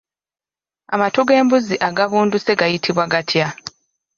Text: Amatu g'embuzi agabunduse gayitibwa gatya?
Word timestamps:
Amatu 0.93 1.19
g'embuzi 1.27 1.75
agabunduse 1.87 2.51
gayitibwa 2.59 3.05
gatya? 3.13 3.47